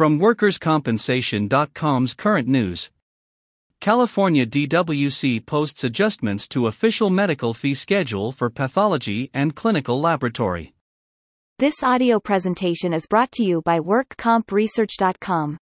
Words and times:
From 0.00 0.18
WorkersCompensation.com's 0.18 2.14
current 2.14 2.48
news. 2.48 2.90
California 3.82 4.46
DWC 4.46 5.44
posts 5.44 5.84
adjustments 5.84 6.48
to 6.48 6.68
official 6.68 7.10
medical 7.10 7.52
fee 7.52 7.74
schedule 7.74 8.32
for 8.32 8.48
pathology 8.48 9.28
and 9.34 9.54
clinical 9.54 10.00
laboratory. 10.00 10.72
This 11.58 11.82
audio 11.82 12.18
presentation 12.18 12.94
is 12.94 13.04
brought 13.04 13.30
to 13.32 13.44
you 13.44 13.60
by 13.66 13.78
WorkCompResearch.com. 13.78 15.58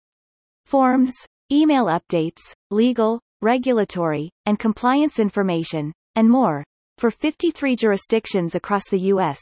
Forms, 0.65 1.13
email 1.49 1.85
updates, 1.85 2.41
legal, 2.69 3.21
regulatory, 3.41 4.31
and 4.45 4.59
compliance 4.59 5.17
information, 5.17 5.93
and 6.17 6.29
more, 6.29 6.65
for 6.97 7.09
53 7.09 7.77
jurisdictions 7.77 8.53
across 8.53 8.89
the 8.89 8.99
U.S. 8.99 9.39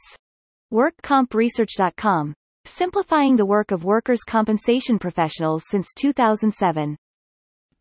WorkCompResearch.com, 0.71 2.35
simplifying 2.65 3.35
the 3.35 3.45
work 3.45 3.71
of 3.71 3.83
workers' 3.83 4.23
compensation 4.23 4.99
professionals 4.99 5.63
since 5.67 5.93
2007. 5.93 6.97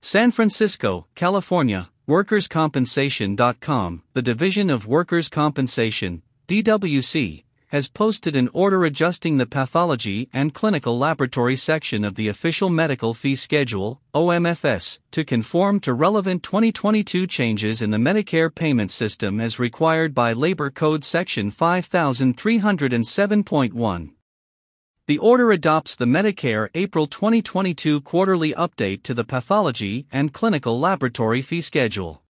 San 0.00 0.30
Francisco, 0.30 1.06
California, 1.14 1.90
WorkersCompensation.com, 2.08 4.02
the 4.12 4.22
Division 4.22 4.70
of 4.70 4.86
Workers' 4.86 5.28
Compensation, 5.28 6.22
DWC, 6.48 7.44
has 7.68 7.88
posted 7.88 8.36
an 8.36 8.50
order 8.52 8.84
adjusting 8.84 9.38
the 9.38 9.46
pathology 9.46 10.28
and 10.32 10.52
clinical 10.52 10.98
laboratory 10.98 11.56
section 11.56 12.04
of 12.04 12.16
the 12.16 12.28
official 12.28 12.68
medical 12.68 13.14
fee 13.14 13.34
schedule, 13.34 14.02
OMFS, 14.14 14.98
to 15.10 15.24
conform 15.24 15.80
to 15.80 15.94
relevant 15.94 16.42
2022 16.42 17.26
changes 17.26 17.80
in 17.80 17.90
the 17.90 17.98
Medicare 17.98 18.54
payment 18.54 18.90
system 18.90 19.40
as 19.40 19.58
required 19.58 20.14
by 20.14 20.34
Labor 20.34 20.70
Code 20.70 21.02
Section 21.02 21.50
5307.1. 21.50 24.10
The 25.08 25.18
order 25.18 25.50
adopts 25.50 25.96
the 25.96 26.04
Medicare 26.04 26.68
April 26.76 27.08
2022 27.08 28.02
quarterly 28.02 28.52
update 28.52 29.02
to 29.02 29.14
the 29.14 29.24
pathology 29.24 30.06
and 30.12 30.32
clinical 30.32 30.78
laboratory 30.78 31.42
fee 31.42 31.60
schedule. 31.60 32.22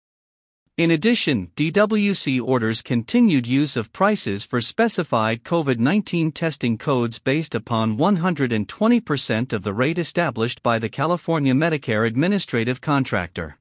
In 0.79 0.91
addition, 0.91 1.51
DWC 1.55 2.41
orders 2.43 2.81
continued 2.81 3.47
use 3.47 3.77
of 3.77 3.93
prices 3.93 4.45
for 4.45 4.63
specified 4.63 5.45
COVID 5.45 5.79
19 5.81 6.33
testing 6.33 6.79
codes 6.79 7.19
based 7.19 7.55
upon 7.55 7.99
120% 7.99 9.53
of 9.53 9.65
the 9.65 9.75
rate 9.75 9.99
established 9.99 10.63
by 10.63 10.79
the 10.79 10.89
California 10.89 11.53
Medicare 11.53 12.07
Administrative 12.07 12.81
Contractor. 12.81 13.59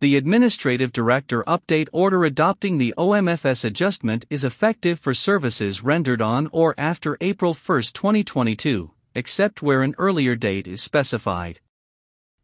The 0.00 0.16
Administrative 0.16 0.92
Director 0.92 1.42
update 1.48 1.88
order 1.92 2.24
adopting 2.24 2.78
the 2.78 2.94
OMFS 2.96 3.64
adjustment 3.64 4.26
is 4.30 4.44
effective 4.44 5.00
for 5.00 5.12
services 5.12 5.82
rendered 5.82 6.22
on 6.22 6.48
or 6.52 6.72
after 6.78 7.18
April 7.20 7.52
1, 7.52 7.82
2022, 7.94 8.92
except 9.16 9.60
where 9.60 9.82
an 9.82 9.96
earlier 9.98 10.36
date 10.36 10.68
is 10.68 10.80
specified. 10.80 11.58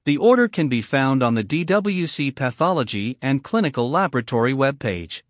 The 0.05 0.17
order 0.17 0.49
can 0.49 0.69
be 0.69 0.83
found 0.83 1.23
on 1.23 1.37
the 1.37 1.45
DWC 1.45 2.35
Pathology 2.35 3.19
and 3.23 3.45
Clinical 3.45 3.89
Laboratory 3.89 4.53
webpage. 4.53 5.23